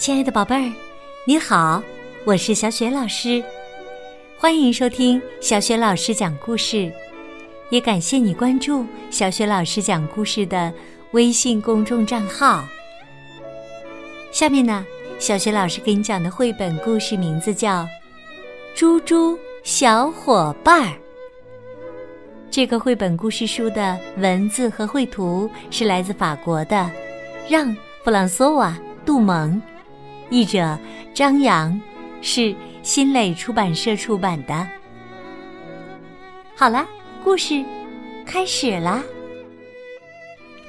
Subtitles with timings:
[0.00, 0.72] 亲爱的宝贝儿，
[1.26, 1.82] 你好，
[2.24, 3.44] 我是小雪老师，
[4.38, 6.90] 欢迎收听小雪老师讲故事，
[7.68, 10.72] 也感谢你关注小雪老师讲故事的
[11.10, 12.64] 微信公众账号。
[14.32, 14.86] 下面呢，
[15.18, 17.82] 小雪老师给你讲的绘本故事名字叫
[18.74, 20.88] 《猪猪小伙伴儿》。
[22.50, 26.90] 这个绘本故事书的文字和绘图是来自法国的
[27.50, 27.68] 让·
[28.02, 28.74] 弗朗索瓦·
[29.04, 29.60] 杜蒙，
[30.30, 30.78] 译者
[31.12, 31.78] 张扬，
[32.22, 34.66] 是新蕾出版社出版的。
[36.56, 36.86] 好了，
[37.22, 37.64] 故事
[38.24, 39.02] 开始啦！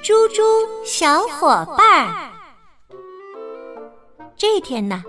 [0.02, 0.42] 猪猪
[0.84, 2.32] 小伙伴儿。
[4.36, 5.04] 这天呢，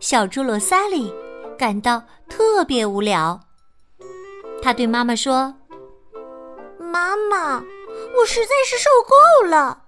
[0.00, 1.14] 小猪罗萨里
[1.56, 3.40] 感到特别无聊，
[4.60, 5.54] 他对妈妈说。
[6.78, 7.62] 妈妈，
[8.18, 9.84] 我实在是受够了，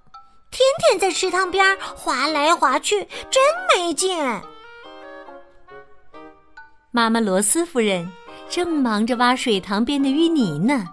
[0.51, 3.43] 天天在池塘边划来划去，真
[3.77, 4.19] 没劲。
[6.91, 8.11] 妈妈罗斯夫人
[8.49, 10.87] 正忙着挖水塘边的淤泥呢，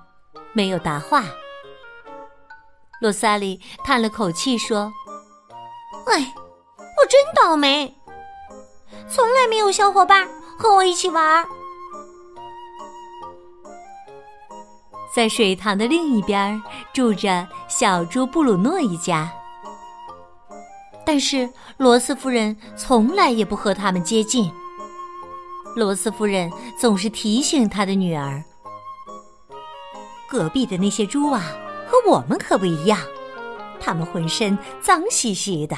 [0.53, 1.23] 没有答话。
[3.01, 4.91] 罗萨里叹了口气说
[6.07, 6.33] ：“哎，
[6.77, 7.93] 我真倒霉，
[9.09, 11.45] 从来没有小伙伴和我一起玩。”
[15.15, 16.61] 在水塘的另一边
[16.93, 19.31] 住着小猪布鲁诺一家，
[21.05, 24.51] 但是罗斯夫人从来也不和他们接近。
[25.75, 28.43] 罗斯夫人总是提醒她的女儿
[30.29, 31.43] ：“隔壁的那些猪啊，
[31.87, 32.99] 和我们可不一样，
[33.79, 35.75] 他们浑身脏兮兮的，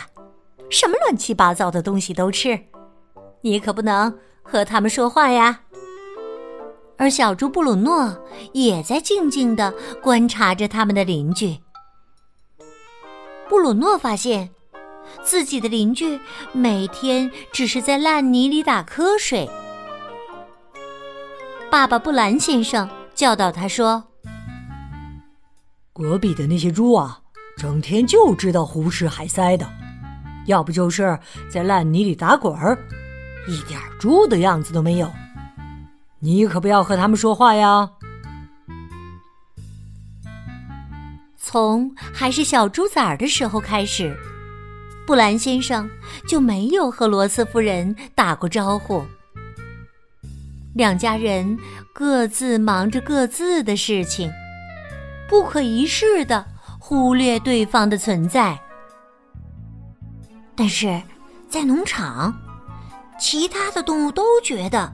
[0.69, 2.59] 什么乱七八糟的东西都吃，
[3.41, 5.61] 你可不能和他们说话呀。”
[6.99, 8.17] 而小猪布鲁诺
[8.53, 11.59] 也在静静的观察着他们的邻居。
[13.47, 14.49] 布鲁诺发现，
[15.23, 16.19] 自己的邻居
[16.51, 19.49] 每天只是在烂泥里打瞌睡。
[21.69, 24.03] 爸爸布兰先生教导他说
[25.93, 27.19] ：“隔壁的那些猪啊，
[27.57, 29.67] 整天就知道胡吃海塞的，
[30.45, 31.19] 要不就是
[31.49, 32.77] 在烂泥里打滚儿，
[33.47, 35.11] 一点猪的样子都没有。”
[36.19, 37.91] 你可不要和他们说话呀！
[41.37, 44.17] 从还是小猪崽儿的时候开始，
[45.07, 45.89] 布兰先生
[46.27, 49.05] 就没有和罗斯夫人打过招呼。
[50.75, 51.57] 两家人
[51.93, 54.29] 各自忙着各自的事情，
[55.29, 56.45] 不可一世的
[56.77, 58.59] 忽略对方的存在。
[60.57, 61.01] 但是
[61.47, 62.37] 在农场，
[63.17, 64.93] 其他的动物都觉得。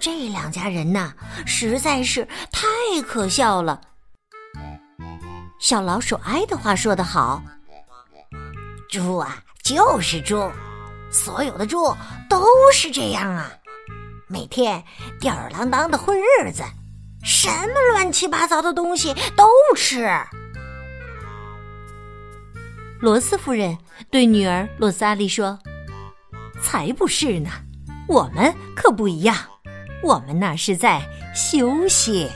[0.00, 1.12] 这两家人呐，
[1.46, 2.66] 实在是太
[3.06, 3.80] 可笑了。
[5.60, 7.42] 小老鼠爱的话说得好
[8.88, 10.50] ：“猪啊，就是猪，
[11.10, 11.94] 所有的猪
[12.28, 13.52] 都是这样啊，
[14.26, 14.82] 每天
[15.20, 16.62] 吊儿郎当的混日子，
[17.22, 19.46] 什么乱七八糟的东西都
[19.76, 20.08] 吃。”
[23.00, 23.78] 罗斯夫人
[24.10, 25.56] 对女儿罗萨莉说
[26.60, 27.50] ：“才不是呢，
[28.08, 29.36] 我们可不一样。”
[30.00, 31.02] 我们那是在
[31.34, 32.30] 休息。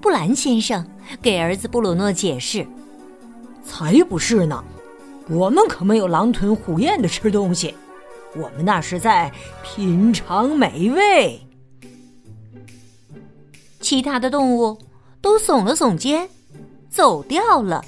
[0.00, 0.82] 布兰先生
[1.20, 2.66] 给儿子布鲁诺解释
[3.68, 4.64] ：“才不是呢，
[5.28, 7.74] 我们可没有狼吞虎咽的吃东西，
[8.34, 9.30] 我们那是在
[9.62, 11.40] 品尝美味。”
[13.80, 14.78] 其他的动物
[15.20, 16.28] 都耸了耸肩，
[16.90, 17.84] 走掉了。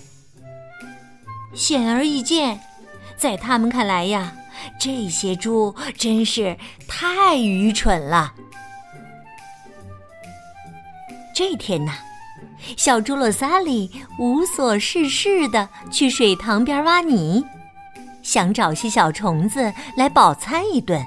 [1.54, 2.60] 显而易见，
[3.16, 4.34] 在他们看来呀。
[4.78, 6.54] 这些猪真是
[6.86, 8.34] 太愚蠢了。
[11.34, 11.94] 这天呐，
[12.76, 17.44] 小猪罗萨里无所事事的去水塘边挖泥，
[18.22, 21.04] 想找些小虫子来饱餐一顿。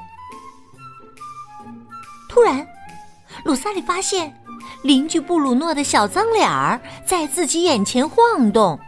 [2.29, 2.65] 突然，
[3.45, 4.33] 鲁萨里发现
[4.83, 8.79] 邻居布鲁诺的小脏脸儿在自己眼前晃动。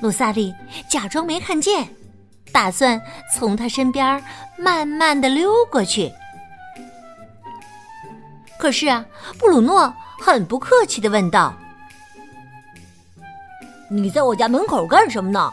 [0.00, 0.52] 鲁萨里
[0.88, 1.88] 假装没看见。
[2.52, 3.00] 打算
[3.32, 4.22] 从他身边
[4.58, 6.12] 慢慢的溜过去，
[8.62, 9.04] 可是啊，
[9.40, 11.52] 布鲁诺很不客气的问道
[13.90, 15.52] ：“你在我家门口干什么呢？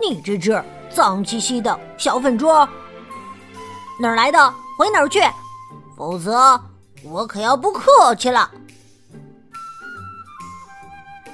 [0.00, 2.46] 你这只脏兮兮的小粪猪，
[4.00, 5.20] 哪儿来的回哪儿去，
[5.96, 6.62] 否则
[7.02, 8.48] 我可要不客气了。”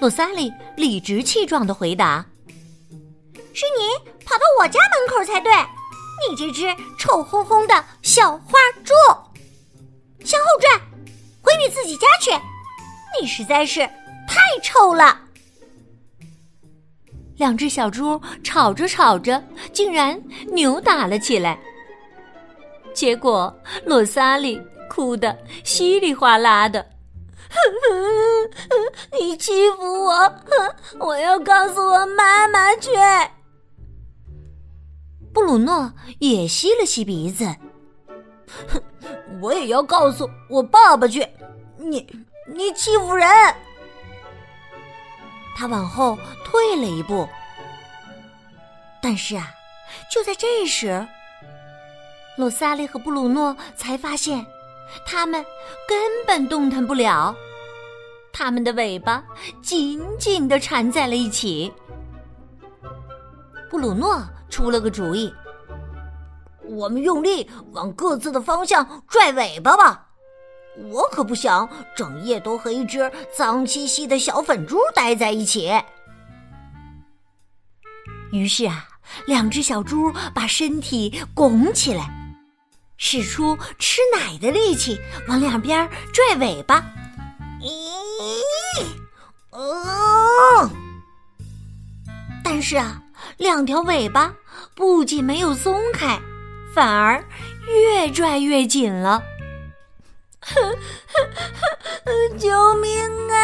[0.00, 2.25] 洛萨里理直气壮的回答。
[3.52, 3.90] 是你
[4.25, 5.52] 跑到我家门口才对，
[6.31, 8.94] 你这只臭烘烘的小花猪，
[10.25, 10.81] 向后转，
[11.61, 12.31] 回你自己家去，
[13.21, 13.81] 你实在是
[14.27, 15.21] 太臭了。
[17.37, 19.43] 两只小猪吵着吵着，
[19.73, 20.19] 竟然
[20.53, 21.59] 扭打了起来。
[22.95, 23.55] 结果
[23.85, 26.85] 洛萨莉哭得稀里哗啦的。
[29.19, 30.35] 你欺负我，
[30.99, 32.91] 我要告诉我妈妈去。
[35.33, 37.45] 布鲁诺也吸了吸鼻子，
[39.41, 41.27] 我也要告诉我爸爸去。
[41.77, 42.07] 你
[42.47, 43.29] 你欺负人！
[45.57, 47.29] 他往后退了一步，
[49.03, 49.51] 但是啊，
[50.11, 51.07] 就在这时，
[52.37, 54.45] 罗萨莉和布鲁诺才发现。
[55.07, 55.45] 他们
[55.87, 57.33] 根本动弹不了，
[58.33, 59.23] 他们的尾巴
[59.63, 61.73] 紧紧的缠在了一起。
[63.71, 65.33] 布鲁诺出了个主意
[66.76, 70.06] ：“我们用力往各自的方向拽尾巴吧！
[70.90, 75.70] 我可不想整夜都和一只脏兮兮的小粉猪待在一起。”
[78.32, 78.88] 于是啊，
[79.26, 82.17] 两只小猪把身体拱起来。
[83.02, 86.84] 使出吃奶的力气往两边拽尾巴，
[87.62, 88.84] 咦，
[89.52, 90.70] 哦！
[92.44, 93.02] 但是啊，
[93.38, 94.34] 两条尾巴
[94.75, 96.20] 不仅没有松开，
[96.75, 97.25] 反而
[97.67, 99.22] 越拽越紧了。
[102.38, 102.93] 救命
[103.31, 103.38] 啊！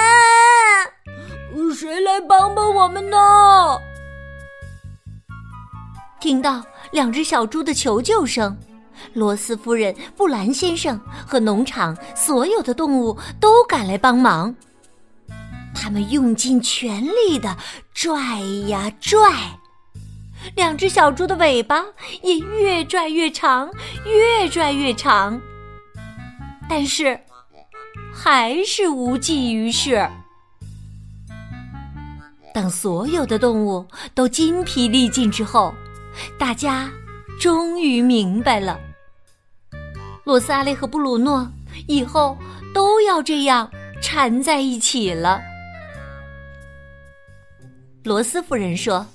[1.74, 3.16] 谁来帮帮我们呢？
[6.18, 8.56] 听到两只小猪的求救声。
[9.12, 14.54] 罗斯夫人、布兰先生和农场所有的动物都赶来帮忙。
[15.74, 17.56] 他们用尽全力的
[17.92, 19.20] 拽呀拽，
[20.54, 21.84] 两只小猪的尾巴
[22.22, 23.70] 也越拽越长，
[24.04, 25.40] 越拽越长。
[26.68, 27.18] 但是，
[28.12, 30.08] 还是无济于事。
[32.54, 35.74] 当所有的动物都筋疲力尽之后，
[36.38, 36.90] 大家
[37.38, 38.80] 终于明白了。
[40.24, 41.46] 罗萨莉和布鲁诺
[41.86, 42.36] 以后
[42.74, 43.70] 都要这样
[44.00, 45.40] 缠在一起了。
[48.02, 49.06] 罗斯夫人说：“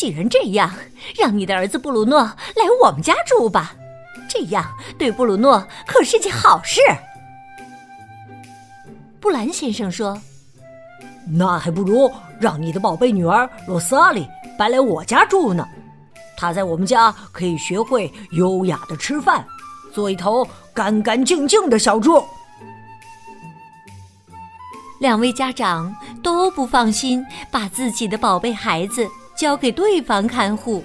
[0.00, 0.74] 既然这样，
[1.14, 3.74] 让你的儿子布鲁诺来我们家住吧，
[4.30, 4.64] 这样
[4.96, 6.80] 对布鲁诺可是件好事。”
[9.20, 10.18] 布兰先生说
[11.30, 12.10] ：“那还不如
[12.40, 14.26] 让你的宝贝女儿罗萨莉
[14.56, 15.68] 搬来我家住呢。”
[16.34, 19.46] 她在我们家可以学会优雅的吃饭，
[19.92, 22.24] 做一头干干净净的小猪。
[24.98, 29.06] 两位家长都不放心把自己的宝贝孩子
[29.40, 30.84] 交给对方看护，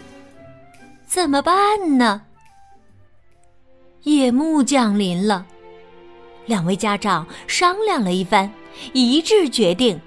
[1.05, 2.21] 怎么办呢？
[4.03, 5.45] 夜幕降临了，
[6.45, 8.49] 两位家长商量了一番，
[8.93, 9.99] 一致决定：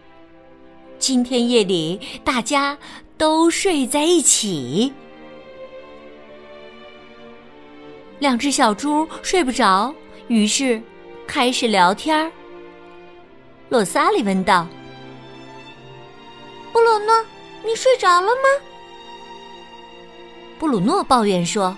[0.98, 2.78] 今天夜里大家
[3.18, 4.90] 都睡在一起。
[8.18, 9.94] 两只小猪睡不着，
[10.28, 10.80] 于是
[11.26, 12.32] 开始聊天儿。
[13.68, 14.66] 洛萨里问道
[16.72, 17.14] ：“布鲁诺，
[17.64, 18.42] 你睡着了吗？”
[20.58, 21.76] 布鲁诺抱怨说：“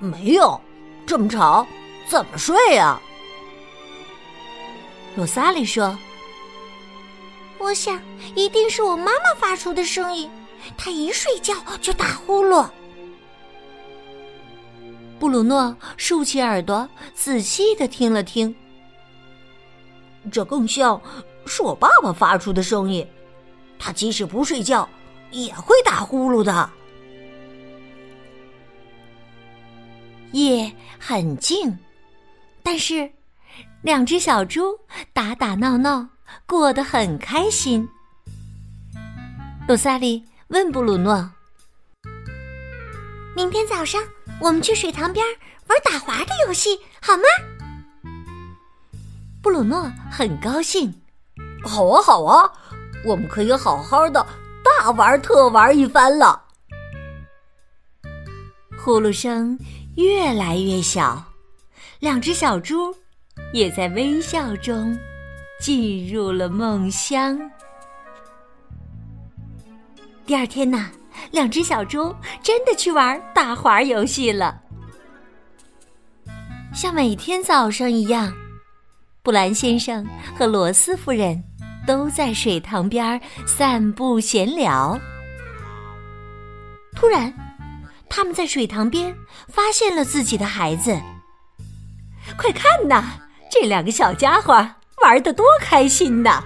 [0.00, 0.60] 没有，
[1.06, 1.66] 这么吵，
[2.08, 3.00] 怎么睡呀？”
[5.16, 5.96] 罗萨里说
[7.58, 8.00] ：“我想
[8.34, 10.30] 一定是我妈妈发出的声音，
[10.76, 12.66] 她一睡觉就打呼噜。”
[15.18, 18.54] 布鲁诺竖起耳朵，仔细的听了听。
[20.32, 21.00] 这更像
[21.44, 23.06] 是我爸爸发出的声音，
[23.80, 24.88] 他即使不睡觉
[25.32, 26.70] 也会打呼噜的。
[30.32, 31.76] 夜很静，
[32.62, 33.10] 但是
[33.82, 34.78] 两只小猪
[35.12, 36.06] 打打闹闹，
[36.46, 37.88] 过得很开心。
[39.66, 41.28] 鲁萨利问布鲁诺
[43.34, 44.00] ：“明天早上？”
[44.40, 45.26] 我们去水塘边
[45.66, 47.24] 玩打滑的游戏，好吗？
[49.42, 50.94] 布鲁诺很高兴。
[51.62, 52.50] 好啊，好啊，
[53.04, 54.26] 我们可以好好的
[54.62, 56.42] 大玩特玩一番了。
[58.78, 59.58] 呼噜声
[59.96, 61.22] 越来越小，
[61.98, 62.94] 两只小猪
[63.52, 64.98] 也在微笑中
[65.60, 67.38] 进入了梦乡。
[70.24, 70.90] 第二天呢？
[71.32, 74.58] 两只小猪真的去玩打滑游戏了，
[76.72, 78.32] 像每天早上一样，
[79.22, 80.06] 布兰先生
[80.38, 81.42] 和罗斯夫人
[81.90, 84.96] 都在水塘边散步闲聊。
[86.94, 87.34] 突然，
[88.08, 89.12] 他们在水塘边
[89.48, 90.96] 发现了自己的孩子。
[92.38, 93.18] 快看呐，
[93.50, 94.54] 这两个小家伙
[95.02, 96.40] 玩的多开心呐！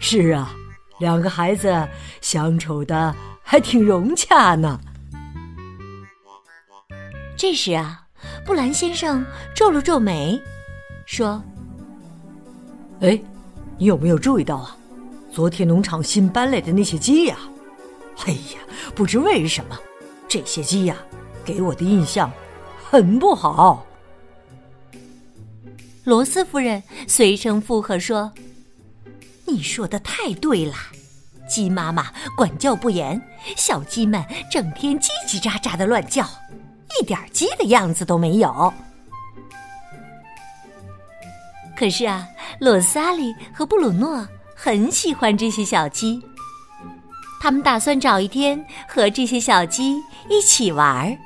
[0.00, 0.56] 是啊。
[0.98, 1.88] 两个孩子
[2.20, 3.14] 相处的
[3.44, 4.80] 还挺融洽呢。
[7.36, 8.02] 这时啊，
[8.44, 9.24] 布兰先生
[9.54, 10.42] 皱了皱眉，
[11.06, 11.40] 说
[13.00, 13.18] ：“哎，
[13.80, 14.76] 你有没有注意到啊？
[15.32, 17.38] 昨天农场新搬来的那些鸡呀？
[18.26, 18.60] 哎呀，
[18.94, 19.78] 不知为什么，
[20.28, 20.94] 这些鸡呀，
[21.42, 22.30] 给我的印象
[22.90, 23.86] 很不好。”
[26.04, 28.30] 罗斯夫人随声附和说
[29.48, 30.74] ：“你说的太对了，
[31.48, 33.18] 鸡妈妈管教不严，
[33.56, 34.22] 小鸡们
[34.52, 36.28] 整天叽叽喳喳的乱叫，
[37.00, 38.70] 一点鸡的样子都没有。”
[41.80, 46.20] 可是啊，罗萨莉和布鲁诺很喜欢这些小鸡，
[47.40, 49.96] 他们打算找一天和这些小鸡
[50.28, 51.16] 一起玩儿，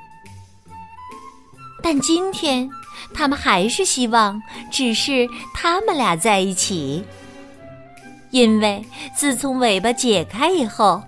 [1.82, 2.70] 但今天。
[3.12, 7.04] 他们还是希望只是他们俩在一起，
[8.30, 8.84] 因为
[9.14, 11.02] 自从尾巴解开以后，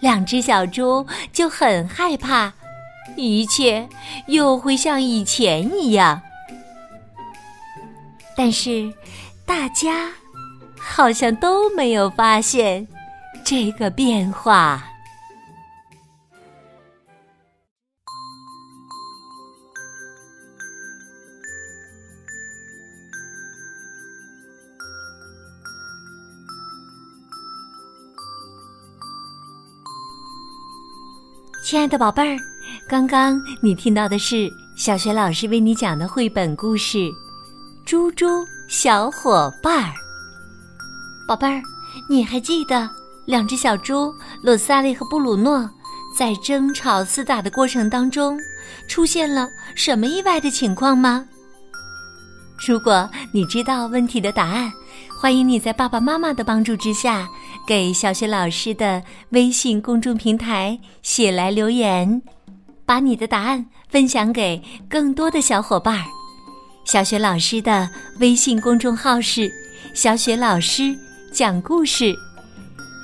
[0.00, 2.52] 两只小猪就很害怕，
[3.16, 3.88] 一切
[4.26, 6.22] 又会像以前一样。
[8.36, 8.92] 但是，
[9.46, 10.12] 大家
[10.78, 12.86] 好像都没有发现
[13.42, 14.84] 这个变化。
[31.64, 32.38] 亲爱的宝贝儿，
[32.86, 36.98] 刚刚你听到的是小学老师为你讲的绘本故事
[37.86, 39.90] 《猪猪小伙伴儿》。
[41.28, 41.62] 宝贝儿，
[42.10, 42.90] 你还记得
[43.24, 44.12] 两只小猪
[44.42, 45.70] 洛萨利和布鲁诺
[46.18, 48.36] 在争吵厮打的过程当中
[48.88, 51.24] 出现了什么意外的情况吗？
[52.66, 54.72] 如果你知道问题的答案，
[55.20, 57.28] 欢迎你在爸爸妈妈的帮助之下。
[57.68, 62.22] 给小雪老师的微信公众平台写来留言，
[62.84, 66.15] 把你的答案分享给更多的小伙伴儿。
[66.86, 67.90] 小雪老师的
[68.20, 69.50] 微信公众号是
[69.92, 70.96] “小雪老师
[71.32, 72.14] 讲故事”，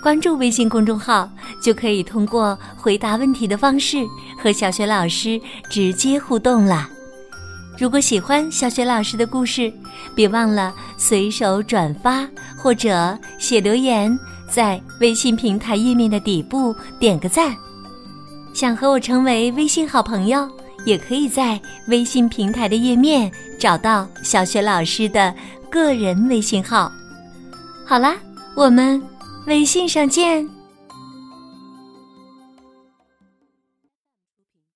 [0.01, 1.29] 关注微信公众号
[1.61, 3.97] 就可以通过回答问题的方式
[4.41, 6.89] 和小雪老师直接互动了。
[7.77, 9.73] 如果喜欢小雪老师的故事，
[10.15, 12.25] 别忘了随手转发
[12.57, 14.17] 或者写留言。
[14.49, 17.57] 在微信平台页面的底部点个赞，
[18.53, 20.47] 想和我成为微信好朋友，
[20.85, 21.59] 也可以在
[21.89, 23.33] 微信平台的页面
[23.63, 25.33] 找到小雪老师的
[25.71, 26.91] 个人微信号。
[27.87, 28.17] 好啦，
[28.57, 29.01] 我们
[29.47, 30.45] 微信上见。